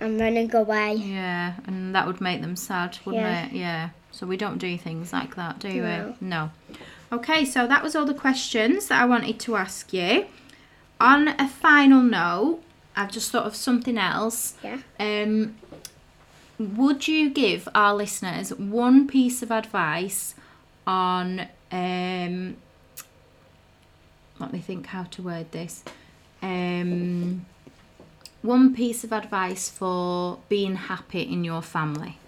I'm 0.00 0.18
running 0.18 0.54
away. 0.54 0.94
Yeah, 0.94 1.54
and 1.66 1.94
that 1.94 2.06
would 2.06 2.20
make 2.20 2.40
them 2.40 2.56
sad, 2.56 2.98
wouldn't 3.04 3.24
Yeah. 3.24 3.46
it? 3.46 3.52
Yeah. 3.52 3.88
So 4.10 4.26
we 4.26 4.36
don't 4.36 4.58
do 4.58 4.76
things 4.78 5.12
like 5.12 5.34
that, 5.36 5.58
do 5.58 5.68
No. 5.82 6.14
we? 6.20 6.26
No. 6.28 6.50
Okay, 7.12 7.44
so 7.44 7.66
that 7.66 7.82
was 7.82 7.94
all 7.96 8.04
the 8.06 8.14
questions 8.14 8.88
that 8.88 9.00
I 9.00 9.04
wanted 9.06 9.38
to 9.40 9.56
ask 9.56 9.92
you. 9.92 10.26
On 11.00 11.28
a 11.28 11.48
final 11.48 12.02
note, 12.02 12.62
I've 12.96 13.10
just 13.10 13.30
thought 13.30 13.46
of 13.46 13.54
something 13.56 13.98
else. 13.98 14.54
Yeah. 14.62 14.78
Um, 15.00 15.56
would 16.76 17.08
you 17.08 17.30
give 17.30 17.68
our 17.74 17.94
listeners 17.94 18.50
one 18.54 19.06
piece 19.06 19.42
of 19.42 19.50
advice 19.50 20.34
on 20.86 21.46
um, 21.70 22.56
let 24.38 24.52
me 24.52 24.58
think 24.58 24.86
how 24.86 25.04
to 25.04 25.22
word 25.22 25.52
this. 25.52 25.84
Um, 26.42 27.46
one 28.42 28.74
piece 28.74 29.04
of 29.04 29.12
advice 29.12 29.68
for 29.70 30.38
being 30.48 30.74
happy 30.74 31.22
in 31.22 31.44
your 31.44 31.62
family, 31.62 32.18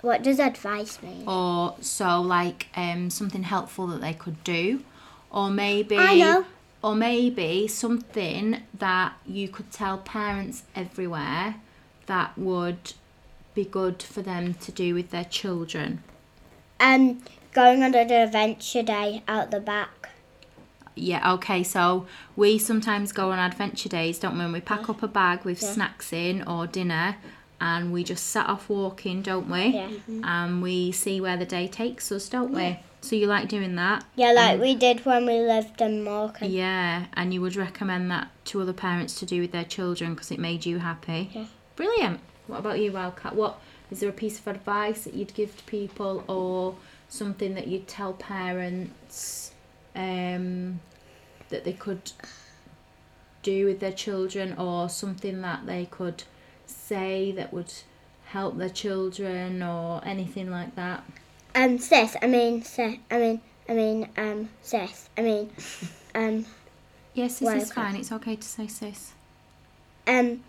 What 0.00 0.22
does 0.24 0.40
advice 0.40 1.00
mean? 1.02 1.26
or 1.28 1.76
so 1.80 2.20
like 2.20 2.66
um, 2.74 3.08
something 3.10 3.44
helpful 3.44 3.86
that 3.88 4.00
they 4.00 4.12
could 4.14 4.42
do, 4.42 4.82
or 5.30 5.50
maybe 5.50 5.96
I 5.96 6.16
know. 6.16 6.46
or 6.82 6.96
maybe 6.96 7.68
something 7.68 8.62
that 8.76 9.12
you 9.24 9.48
could 9.48 9.70
tell 9.70 9.98
parents 9.98 10.64
everywhere 10.74 11.56
that 12.06 12.36
would 12.38 12.94
be 13.54 13.64
good 13.64 14.02
for 14.02 14.22
them 14.22 14.54
to 14.54 14.72
do 14.72 14.94
with 14.94 15.10
their 15.10 15.24
children. 15.24 16.02
Um, 16.80 17.22
going 17.52 17.82
on 17.82 17.94
an 17.94 18.10
adventure 18.10 18.82
day 18.82 19.22
out 19.28 19.50
the 19.50 19.60
back. 19.60 20.10
Yeah, 20.94 21.32
okay, 21.34 21.62
so 21.62 22.06
we 22.36 22.58
sometimes 22.58 23.12
go 23.12 23.30
on 23.30 23.38
adventure 23.38 23.88
days, 23.88 24.18
don't 24.18 24.36
we? 24.36 24.44
And 24.44 24.52
we 24.52 24.60
pack 24.60 24.88
up 24.88 25.02
a 25.02 25.08
bag 25.08 25.44
with 25.44 25.62
Yeah. 25.62 25.72
snacks 25.72 26.12
in 26.12 26.42
or 26.42 26.66
dinner 26.66 27.16
and 27.60 27.92
we 27.92 28.02
just 28.02 28.26
set 28.26 28.46
off 28.46 28.68
walking, 28.68 29.22
don't 29.22 29.48
we? 29.48 29.66
Yeah. 29.68 29.88
And 30.24 30.60
we 30.62 30.90
see 30.90 31.20
where 31.20 31.36
the 31.36 31.46
day 31.46 31.68
takes 31.68 32.10
us, 32.10 32.28
don't 32.28 32.52
we? 32.52 32.78
So 33.02 33.16
you 33.16 33.26
like 33.26 33.48
doing 33.48 33.76
that? 33.76 34.04
Yeah, 34.16 34.32
like 34.32 34.60
we 34.60 34.74
did 34.74 35.06
when 35.06 35.26
we 35.26 35.40
lived 35.40 35.80
in 35.80 36.02
Morecambe. 36.04 36.50
Yeah, 36.50 37.06
and 37.14 37.32
you 37.32 37.40
would 37.40 37.56
recommend 37.56 38.10
that 38.10 38.28
to 38.46 38.60
other 38.60 38.72
parents 38.72 39.18
to 39.20 39.26
do 39.26 39.40
with 39.40 39.52
their 39.52 39.64
children 39.64 40.14
because 40.14 40.30
it 40.30 40.38
made 40.38 40.66
you 40.66 40.78
happy. 40.78 41.30
Yeah. 41.32 41.44
Brilliant. 41.76 42.20
What 42.46 42.60
about 42.60 42.78
you, 42.80 42.92
Wildcat? 42.92 43.34
What 43.34 43.58
is 43.90 44.00
there 44.00 44.08
a 44.10 44.12
piece 44.12 44.38
of 44.38 44.46
advice 44.46 45.04
that 45.04 45.14
you'd 45.14 45.34
give 45.34 45.56
to 45.56 45.62
people, 45.64 46.24
or 46.28 46.74
something 47.08 47.54
that 47.54 47.66
you'd 47.66 47.88
tell 47.88 48.14
parents 48.14 49.52
um, 49.94 50.80
that 51.50 51.64
they 51.64 51.72
could 51.72 52.12
do 53.42 53.66
with 53.66 53.80
their 53.80 53.92
children, 53.92 54.54
or 54.58 54.88
something 54.88 55.40
that 55.42 55.66
they 55.66 55.86
could 55.86 56.24
say 56.66 57.32
that 57.32 57.52
would 57.52 57.72
help 58.26 58.56
their 58.58 58.70
children, 58.70 59.62
or 59.62 60.02
anything 60.04 60.50
like 60.50 60.74
that? 60.76 61.04
Um, 61.54 61.78
sis, 61.78 62.16
I 62.22 62.26
mean, 62.26 62.62
sis, 62.62 62.96
I 63.10 63.18
mean, 63.18 63.40
I 63.68 63.74
mean, 63.74 64.08
um, 64.16 64.48
sis, 64.62 65.08
I 65.18 65.22
mean, 65.22 65.50
um, 66.14 66.46
Yes, 67.14 67.40
this 67.40 67.64
is 67.64 67.72
fine. 67.72 67.96
It's 67.96 68.10
okay 68.10 68.36
to 68.36 68.42
say 68.48 68.66
sis. 68.68 69.12
um, 70.06 70.42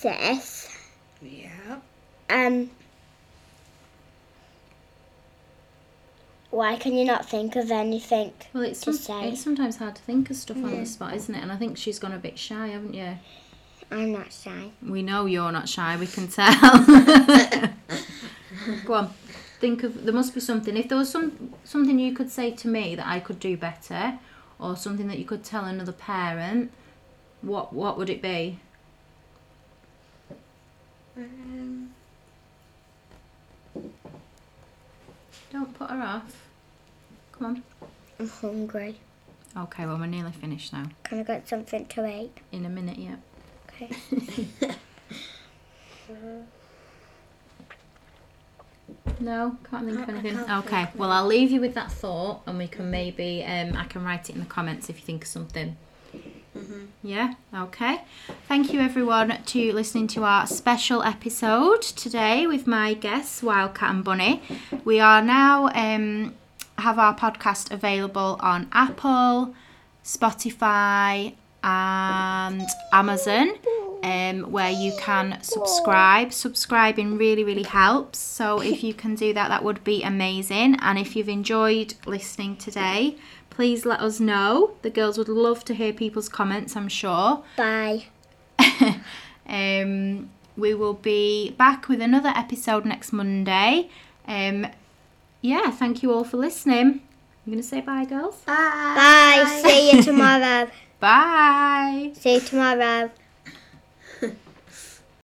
sis, 0.00 0.74
Yeah. 1.20 1.78
um, 2.30 2.70
why 6.50 6.76
can 6.76 6.94
you 6.94 7.04
not 7.04 7.28
think 7.28 7.54
of 7.56 7.70
anything? 7.70 8.32
Well, 8.54 8.62
it's, 8.62 8.80
to 8.80 8.94
some, 8.94 9.20
say. 9.22 9.28
it's 9.28 9.42
sometimes 9.42 9.76
hard 9.76 9.96
to 9.96 10.02
think 10.02 10.30
of 10.30 10.36
stuff 10.36 10.56
on 10.56 10.70
the 10.70 10.86
spot, 10.86 11.14
isn't 11.14 11.34
it? 11.34 11.42
And 11.42 11.52
I 11.52 11.56
think 11.56 11.76
she's 11.76 11.98
gone 11.98 12.12
a 12.12 12.18
bit 12.18 12.38
shy, 12.38 12.68
haven't 12.68 12.94
you? 12.94 13.18
I'm 13.90 14.12
not 14.12 14.32
shy. 14.32 14.70
We 14.82 15.02
know 15.02 15.26
you're 15.26 15.52
not 15.52 15.68
shy, 15.68 15.98
we 15.98 16.06
can 16.06 16.28
tell. 16.28 16.48
Go 18.86 18.94
on. 18.94 19.12
Think 19.60 19.82
of 19.82 20.04
there 20.04 20.14
must 20.14 20.32
be 20.32 20.40
something. 20.40 20.78
If 20.78 20.88
there 20.88 20.96
was 20.96 21.10
some 21.10 21.52
something 21.64 21.98
you 21.98 22.14
could 22.14 22.30
say 22.30 22.52
to 22.52 22.68
me 22.68 22.94
that 22.94 23.06
I 23.06 23.20
could 23.20 23.38
do 23.38 23.58
better, 23.58 24.18
or 24.58 24.76
something 24.76 25.08
that 25.08 25.18
you 25.18 25.26
could 25.26 25.44
tell 25.44 25.66
another 25.66 25.92
parent, 25.92 26.72
what 27.42 27.74
what 27.74 27.98
would 27.98 28.08
it 28.08 28.22
be? 28.22 28.60
Um, 31.20 31.90
Don't 35.52 35.74
put 35.78 35.90
her 35.90 36.02
off. 36.02 36.48
Come 37.32 37.46
on. 37.46 37.62
I'm 38.18 38.28
hungry. 38.28 38.96
Okay, 39.56 39.84
well 39.86 39.98
we're 39.98 40.06
nearly 40.06 40.32
finished 40.32 40.72
now. 40.72 40.84
Can 41.02 41.20
I 41.20 41.22
get 41.24 41.48
something 41.48 41.86
to 41.86 42.06
eat? 42.06 42.38
In 42.52 42.64
a 42.64 42.68
minute, 42.68 42.98
yeah. 42.98 43.16
Okay. 43.68 43.90
No, 49.20 49.56
can't 49.68 49.86
think 49.86 50.00
of 50.00 50.08
I 50.08 50.12
anything. 50.12 50.34
can't 50.46 50.64
Okay, 50.66 50.76
think 50.84 50.94
of 50.94 50.98
well 51.00 51.10
I'll 51.12 51.26
leave 51.26 51.50
you 51.50 51.60
with 51.60 51.74
that 51.74 51.92
thought, 51.92 52.40
and 52.46 52.56
we 52.58 52.66
can 52.66 52.90
maybe 52.90 53.44
um 53.44 53.76
I 53.76 53.84
can 53.84 54.02
write 54.04 54.30
it 54.30 54.34
in 54.34 54.40
the 54.40 54.46
comments 54.46 54.88
if 54.88 54.98
you 54.98 55.04
think 55.04 55.22
of 55.24 55.28
something. 55.28 55.76
Yeah, 57.02 57.32
okay. 57.54 58.02
Thank 58.46 58.74
you 58.74 58.80
everyone 58.80 59.42
to 59.46 59.72
listening 59.72 60.06
to 60.08 60.24
our 60.24 60.46
special 60.46 61.02
episode 61.02 61.80
today 61.80 62.46
with 62.46 62.66
my 62.66 62.92
guests 62.92 63.42
Wildcat 63.42 63.90
and 63.90 64.04
Bunny. 64.04 64.42
We 64.84 65.00
are 65.00 65.22
now 65.22 65.70
um 65.74 66.34
have 66.76 66.98
our 66.98 67.16
podcast 67.16 67.70
available 67.70 68.36
on 68.40 68.68
Apple, 68.72 69.54
Spotify, 70.04 71.34
and 71.64 72.68
Amazon. 72.92 73.52
Um, 74.02 74.50
where 74.50 74.70
you 74.70 74.92
can 74.98 75.42
subscribe. 75.42 76.32
Subscribing 76.32 77.18
really, 77.18 77.44
really 77.44 77.64
helps. 77.64 78.18
So, 78.18 78.62
if 78.62 78.82
you 78.82 78.94
can 78.94 79.14
do 79.14 79.34
that, 79.34 79.48
that 79.48 79.62
would 79.62 79.84
be 79.84 80.02
amazing. 80.02 80.76
And 80.80 80.98
if 80.98 81.14
you've 81.14 81.28
enjoyed 81.28 81.92
listening 82.06 82.56
today, 82.56 83.16
please 83.50 83.84
let 83.84 84.00
us 84.00 84.20
know. 84.20 84.72
The 84.82 84.90
girls 84.90 85.18
would 85.18 85.28
love 85.28 85.64
to 85.66 85.74
hear 85.74 85.92
people's 85.92 86.28
comments, 86.28 86.76
I'm 86.76 86.88
sure. 86.88 87.42
Bye. 87.56 88.06
um, 89.46 90.30
we 90.56 90.74
will 90.74 90.94
be 90.94 91.50
back 91.52 91.88
with 91.88 92.00
another 92.00 92.32
episode 92.34 92.84
next 92.84 93.12
Monday. 93.12 93.90
Um, 94.26 94.66
yeah, 95.42 95.70
thank 95.70 96.02
you 96.02 96.12
all 96.12 96.24
for 96.24 96.36
listening. 96.36 97.02
You 97.44 97.52
gonna 97.52 97.62
say 97.62 97.80
bye, 97.80 98.04
girls? 98.04 98.36
Bye. 98.46 98.54
Bye. 98.54 99.60
See 99.64 99.92
you 99.92 100.02
tomorrow. 100.10 100.70
Bye. 101.00 102.12
See 102.14 102.34
you 102.34 102.40
tomorrow. 102.40 103.10